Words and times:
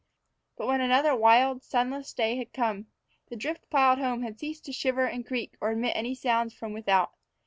But, 0.57 0.65
when 0.65 0.81
another 0.81 1.15
wild, 1.15 1.61
sunless 1.61 2.11
day 2.11 2.35
had 2.35 2.53
come 2.53 2.75
in, 2.75 2.85
the 3.29 3.35
drift 3.35 3.69
piled 3.69 3.99
home 3.99 4.23
had 4.23 4.39
ceased 4.39 4.65
to 4.65 4.73
shiver 4.73 5.05
and 5.05 5.23
creak 5.23 5.53
or 5.61 5.69
admit 5.69 5.95
any 5.95 6.15
sounds 6.15 6.55
from 6.55 6.73
without. 6.73 7.11